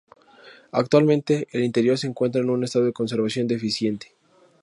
[0.71, 4.15] Actualmente, el interior se encuentra en un estado de conservación deficiente.